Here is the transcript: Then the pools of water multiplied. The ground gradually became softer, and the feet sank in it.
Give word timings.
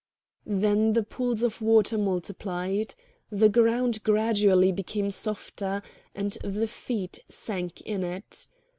Then 0.47 0.93
the 0.93 1.03
pools 1.03 1.43
of 1.43 1.61
water 1.61 1.95
multiplied. 1.95 2.95
The 3.29 3.49
ground 3.49 4.01
gradually 4.03 4.71
became 4.71 5.11
softer, 5.11 5.83
and 6.15 6.39
the 6.43 6.65
feet 6.65 7.19
sank 7.29 7.81
in 7.81 8.03
it. 8.03 8.47